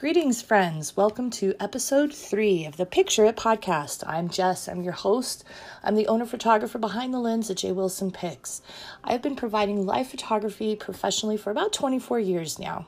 [0.00, 0.96] Greetings, friends.
[0.96, 4.02] Welcome to episode three of the Picture It podcast.
[4.06, 4.66] I'm Jess.
[4.66, 5.44] I'm your host.
[5.84, 7.72] I'm the owner photographer behind the lens at J.
[7.72, 8.62] Wilson Pix.
[9.04, 12.86] I've been providing live photography professionally for about 24 years now.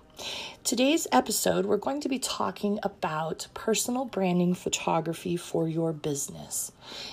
[0.64, 6.70] Today's episode, we're going to be talking about personal branding photography for your business.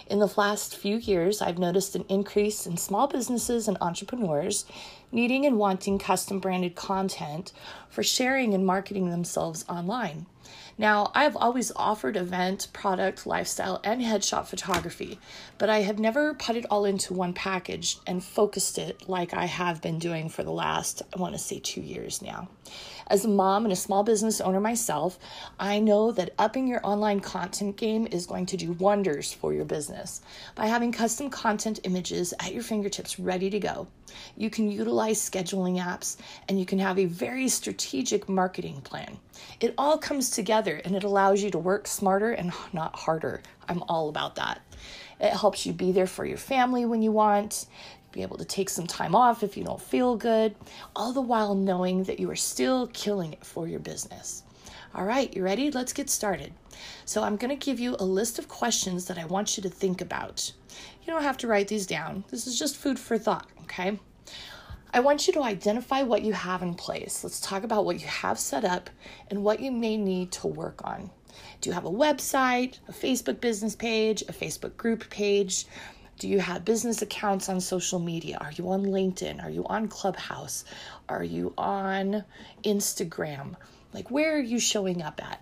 [0.07, 4.65] In the last few years, I've noticed an increase in small businesses and entrepreneurs
[5.11, 7.51] needing and wanting custom branded content
[7.89, 10.27] for sharing and marketing themselves online.
[10.77, 15.19] Now, I've always offered event, product, lifestyle, and headshot photography,
[15.57, 19.45] but I have never put it all into one package and focused it like I
[19.45, 22.47] have been doing for the last, I want to say, two years now.
[23.09, 25.17] As a mom and a small business owner myself,
[25.59, 29.65] I know that upping your online content game is going to do wonders for your
[29.65, 30.21] business.
[30.53, 33.87] By having custom content images at your fingertips ready to go,
[34.37, 39.17] you can utilize scheduling apps and you can have a very strategic marketing plan.
[39.59, 43.41] It all comes together and it allows you to work smarter and not harder.
[43.67, 44.61] I'm all about that.
[45.19, 47.65] It helps you be there for your family when you want
[48.11, 50.55] be able to take some time off if you don't feel good,
[50.95, 54.43] all the while knowing that you are still killing it for your business.
[54.95, 55.69] All right, you ready?
[55.69, 56.53] Let's get started.
[57.05, 59.69] So, I'm going to give you a list of questions that I want you to
[59.69, 60.51] think about.
[61.03, 63.99] You don't have to write these down, this is just food for thought, okay?
[64.91, 67.23] I want you to identify what you have in place.
[67.23, 68.89] Let's talk about what you have set up
[69.29, 71.11] and what you may need to work on.
[71.61, 75.65] Do you have a website, a Facebook business page, a Facebook group page?
[76.19, 78.37] Do you have business accounts on social media?
[78.41, 79.41] Are you on LinkedIn?
[79.41, 80.65] Are you on Clubhouse?
[81.07, 82.25] Are you on
[82.61, 83.55] Instagram?
[83.93, 85.41] Like, where are you showing up at?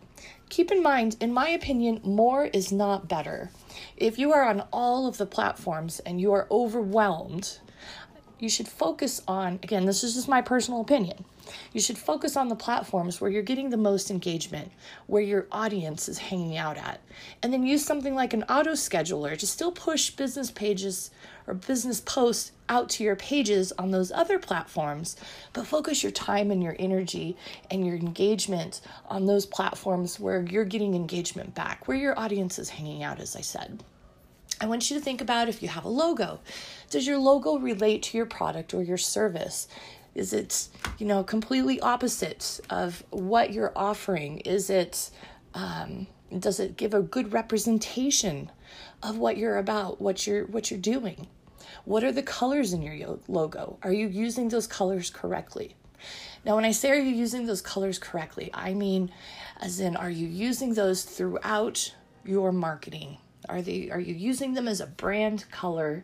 [0.49, 3.49] Keep in mind, in my opinion, more is not better.
[3.97, 7.57] If you are on all of the platforms and you are overwhelmed,
[8.39, 11.25] you should focus on, again, this is just my personal opinion.
[11.73, 14.71] You should focus on the platforms where you're getting the most engagement,
[15.07, 16.99] where your audience is hanging out at.
[17.41, 21.09] And then use something like an auto scheduler to still push business pages
[21.47, 25.15] or business posts out to your pages on those other platforms,
[25.53, 27.37] but focus your time and your energy
[27.71, 32.69] and your engagement on those platforms where you're getting engagement back, where your audience is
[32.69, 33.81] hanging out, as I said.
[34.59, 36.39] I want you to think about if you have a logo.
[36.89, 39.67] Does your logo relate to your product or your service?
[40.15, 44.39] Is it, you know, completely opposite of what you're offering?
[44.39, 45.11] Is it,
[45.53, 46.07] um,
[46.39, 48.51] does it give a good representation
[49.03, 51.27] of what you're about, what you're what you're doing?
[51.85, 53.77] What are the colors in your logo?
[53.83, 55.75] Are you using those colors correctly?
[56.45, 59.11] Now, when I say are you using those colors correctly, I mean,
[59.59, 61.93] as in, are you using those throughout
[62.25, 63.17] your marketing?
[63.49, 66.03] Are they are you using them as a brand color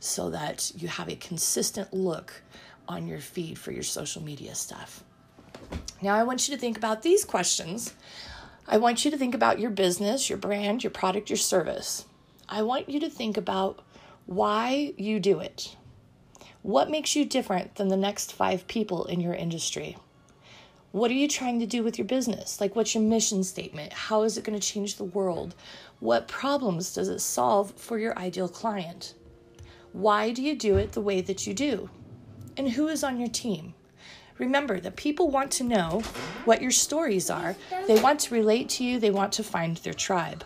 [0.00, 2.42] so that you have a consistent look
[2.86, 5.02] on your feed for your social media stuff?
[6.02, 7.94] Now I want you to think about these questions.
[8.66, 12.06] I want you to think about your business, your brand, your product, your service.
[12.48, 13.82] I want you to think about
[14.26, 15.76] why you do it.
[16.62, 19.98] What makes you different than the next 5 people in your industry?
[20.94, 22.60] What are you trying to do with your business?
[22.60, 23.92] Like, what's your mission statement?
[23.92, 25.56] How is it going to change the world?
[25.98, 29.14] What problems does it solve for your ideal client?
[29.92, 31.90] Why do you do it the way that you do?
[32.56, 33.74] And who is on your team?
[34.38, 36.00] Remember that people want to know
[36.44, 37.56] what your stories are.
[37.88, 40.44] They want to relate to you, they want to find their tribe.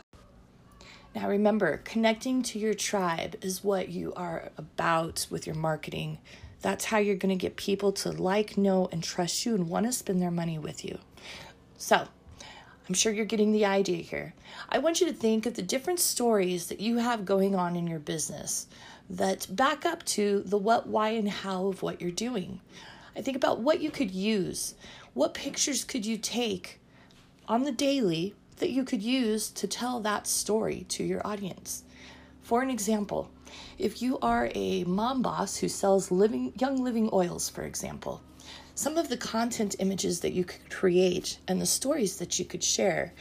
[1.15, 6.21] Now, remember, connecting to your tribe is what you are about with your marketing
[6.61, 9.87] that's how you're going to get people to like, know, and trust you and want
[9.87, 10.99] to spend their money with you.
[11.77, 12.09] So,
[12.89, 14.35] I'm sure you're getting the idea here.
[14.71, 17.87] I want you to think of the different stories that you have going on in
[17.87, 18.67] your business
[19.11, 22.61] that back up to the what, why, and how of what you're doing.
[23.15, 24.75] I think about what you could use.
[25.13, 26.81] What pictures could you take
[27.47, 31.85] on the daily that you could use to tell that story to your audience?
[32.43, 33.31] For an example,
[33.79, 38.21] if you are a mom boss who sells living young living oils, for example,
[38.75, 42.63] some of the content images that you could create and the stories that you could
[42.63, 43.13] share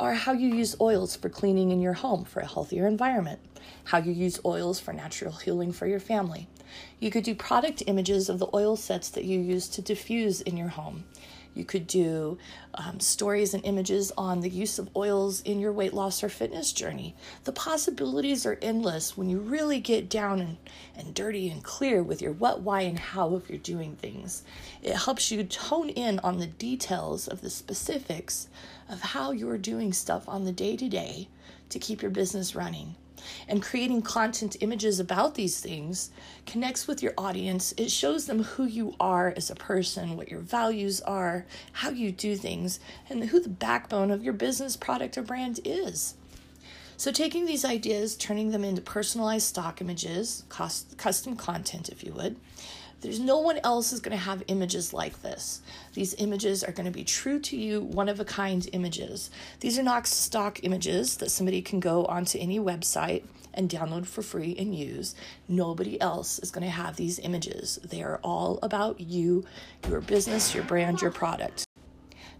[0.00, 3.38] are how you use oils for cleaning in your home for a healthier environment,
[3.84, 6.48] how you use oils for natural healing for your family.
[6.98, 10.56] You could do product images of the oil sets that you use to diffuse in
[10.56, 11.04] your home.
[11.54, 12.38] You could do
[12.74, 16.72] um, stories and images on the use of oils in your weight loss or fitness
[16.72, 17.14] journey.
[17.44, 20.56] The possibilities are endless when you really get down and,
[20.96, 24.44] and dirty and clear with your what, why, and how of your doing things.
[24.82, 28.48] It helps you tone in on the details of the specifics
[28.88, 31.28] of how you're doing stuff on the day to day
[31.68, 32.94] to keep your business running.
[33.48, 36.10] And creating content images about these things
[36.46, 37.72] connects with your audience.
[37.76, 42.12] It shows them who you are as a person, what your values are, how you
[42.12, 46.14] do things, and who the backbone of your business, product, or brand is.
[46.96, 52.12] So, taking these ideas, turning them into personalized stock images, cost, custom content, if you
[52.12, 52.36] would,
[53.02, 55.60] there's no one else is going to have images like this.
[55.92, 59.30] These images are going to be true to you, one of a kind images.
[59.60, 64.22] These are not stock images that somebody can go onto any website and download for
[64.22, 65.14] free and use.
[65.48, 67.78] Nobody else is going to have these images.
[67.84, 69.44] They are all about you,
[69.88, 71.66] your business, your brand, your product.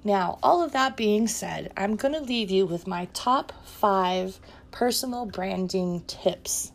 [0.05, 4.41] Now, all of that being said, I'm going to leave you with my top five
[4.73, 6.73] personal branding tips.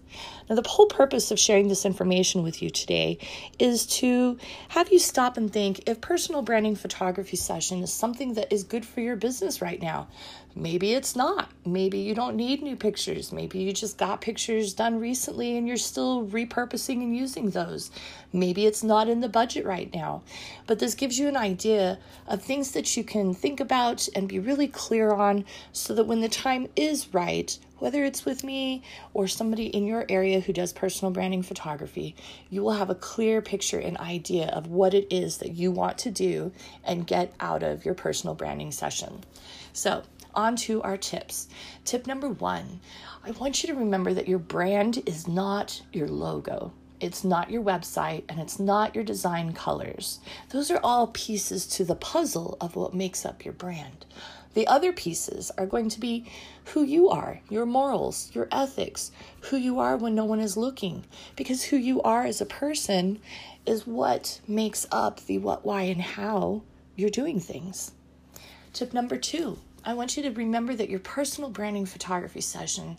[0.49, 3.17] Now, the whole purpose of sharing this information with you today
[3.59, 4.37] is to
[4.69, 8.85] have you stop and think if personal branding photography session is something that is good
[8.85, 10.07] for your business right now.
[10.55, 11.51] Maybe it's not.
[11.65, 13.31] Maybe you don't need new pictures.
[13.31, 17.91] Maybe you just got pictures done recently and you're still repurposing and using those.
[18.33, 20.23] Maybe it's not in the budget right now.
[20.65, 24.39] But this gives you an idea of things that you can think about and be
[24.39, 28.83] really clear on so that when the time is right, whether it's with me
[29.13, 32.15] or somebody in your area who does personal branding photography,
[32.49, 35.97] you will have a clear picture and idea of what it is that you want
[35.99, 36.51] to do
[36.83, 39.23] and get out of your personal branding session.
[39.73, 40.03] So,
[40.33, 41.47] on to our tips.
[41.83, 42.79] Tip number one
[43.25, 46.71] I want you to remember that your brand is not your logo.
[46.99, 50.19] It's not your website and it's not your design colors.
[50.49, 54.05] Those are all pieces to the puzzle of what makes up your brand.
[54.57, 56.25] The other pieces are going to be
[56.73, 59.11] who you are, your morals, your ethics,
[59.41, 61.05] who you are when no one is looking.
[61.35, 63.19] Because who you are as a person
[63.67, 66.63] is what makes up the what, why, and how
[66.95, 67.91] you're doing things.
[68.73, 72.97] Tip number two I want you to remember that your personal branding photography session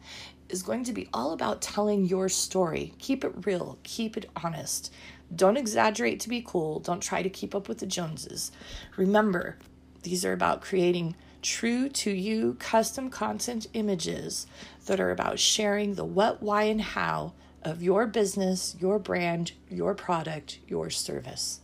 [0.49, 2.93] is going to be all about telling your story.
[3.01, 4.93] Keep it real, keep it honest.
[5.35, 6.79] Don't exaggerate to be cool.
[6.79, 8.53] Don't try to keep up with the Joneses.
[8.97, 9.59] Remember,
[10.05, 14.47] these are about creating true to you custom content images
[14.87, 17.33] that are about sharing the what, why, and how
[17.63, 21.61] of your business, your brand, your product, your service.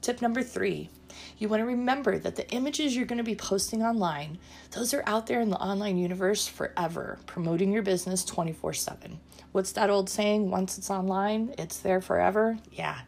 [0.00, 0.90] Tip number three
[1.38, 4.38] you want to remember that the images you're going to be posting online,
[4.72, 9.18] those are out there in the online universe forever, promoting your business 24/7.
[9.52, 10.50] What's that old saying?
[10.50, 12.58] Once it's online, it's there forever.
[12.72, 13.00] Yeah.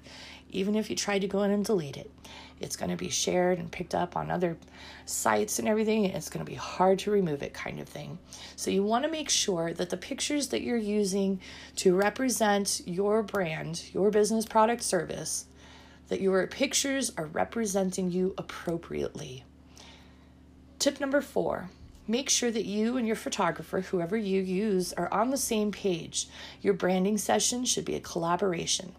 [0.51, 2.11] Even if you try to go in and delete it,
[2.61, 4.57] it's going to be shared and picked up on other
[5.05, 6.05] sites and everything.
[6.05, 8.19] It's going to be hard to remove it, kind of thing.
[8.57, 11.41] So, you want to make sure that the pictures that you're using
[11.77, 15.47] to represent your brand, your business, product, service,
[16.09, 19.45] that your pictures are representing you appropriately.
[20.79, 21.71] Tip number four
[22.09, 26.29] make sure that you and your photographer, whoever you use, are on the same page.
[26.63, 28.95] Your branding session should be a collaboration.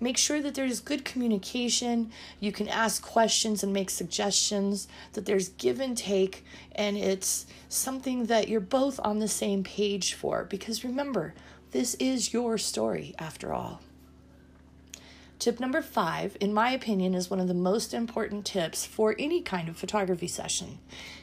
[0.00, 2.10] Make sure that there's good communication.
[2.40, 8.26] You can ask questions and make suggestions, that there's give and take, and it's something
[8.26, 10.44] that you're both on the same page for.
[10.44, 11.34] Because remember,
[11.70, 13.80] this is your story after all.
[15.38, 19.40] Tip number five, in my opinion, is one of the most important tips for any
[19.40, 20.78] kind of photography session.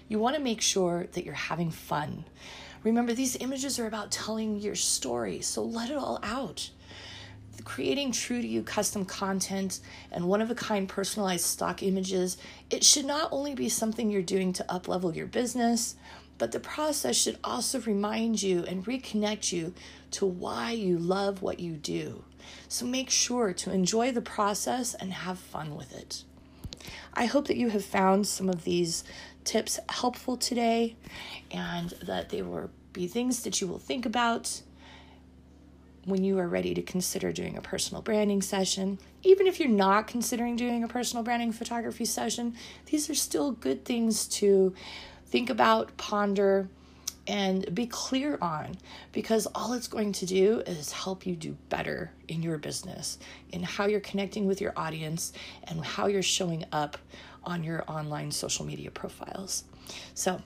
[0.10, 2.26] You want to make sure that you're having fun.
[2.84, 6.70] Remember, these images are about telling your story, so let it all out.
[7.64, 9.80] Creating true to you custom content
[10.12, 12.38] and one of a kind personalized stock images,
[12.70, 15.96] it should not only be something you're doing to uplevel your business,
[16.38, 19.74] but the process should also remind you and reconnect you
[20.12, 22.24] to why you love what you do.
[22.68, 26.24] So make sure to enjoy the process and have fun with it.
[27.14, 29.04] I hope that you have found some of these
[29.44, 30.96] tips helpful today
[31.52, 34.62] and that they will be things that you will think about
[36.06, 39.00] when you are ready to consider doing a personal branding session.
[39.24, 42.56] Even if you're not considering doing a personal branding photography session,
[42.88, 44.74] these are still good things to
[45.28, 46.68] think about, ponder,
[47.28, 48.76] and be clear on
[49.12, 53.20] because all it's going to do is help you do better in your business,
[53.52, 55.32] in how you're connecting with your audience,
[55.66, 56.98] and how you're showing up
[57.44, 59.64] on your online social media profiles.
[60.16, 60.42] So,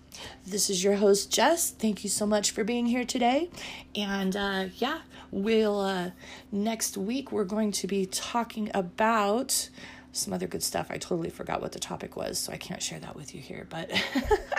[0.45, 1.71] this is your host, Jess.
[1.71, 3.49] Thank you so much for being here today.
[3.95, 4.99] And uh, yeah,
[5.31, 6.11] we'll uh,
[6.51, 9.69] next week we're going to be talking about
[10.11, 10.87] some other good stuff.
[10.89, 13.65] I totally forgot what the topic was, so I can't share that with you here,
[13.69, 13.91] but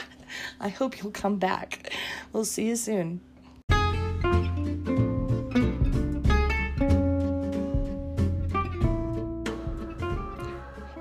[0.60, 1.92] I hope you'll come back.
[2.32, 3.20] We'll see you soon.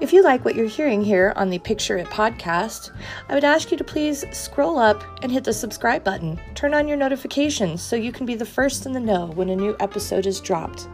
[0.04, 2.92] If you like what you're hearing here on the Picture It podcast,
[3.30, 6.42] I would ask you to please scroll up and hit the subscribe button.
[6.56, 9.56] Turn on your notifications so you can be the first in the know when a
[9.56, 10.90] new episode is dropped.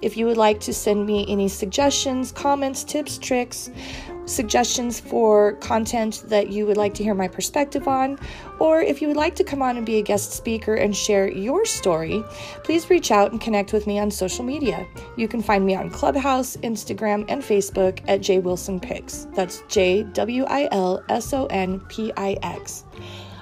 [0.00, 3.68] If you would like to send me any suggestions, comments, tips, tricks,
[4.26, 8.18] suggestions for content that you would like to hear my perspective on,
[8.58, 11.28] or if you would like to come on and be a guest speaker and share
[11.28, 12.22] your story,
[12.64, 14.86] please reach out and connect with me on social media.
[15.16, 19.26] You can find me on Clubhouse, Instagram, and Facebook at J Wilson Pix.
[19.34, 22.84] That's J W I L S O N P I X.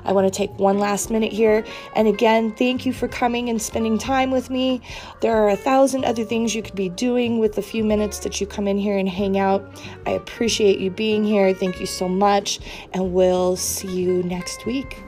[0.04, 1.64] I want to take one last minute here.
[1.95, 4.80] And again, thank you for coming and spending time with me.
[5.21, 8.40] There are a thousand other things you could be doing with the few minutes that
[8.40, 9.80] you come in here and hang out.
[10.07, 11.52] I appreciate you being here.
[11.54, 12.61] Thank you so much.
[12.92, 15.02] And we'll see you next week.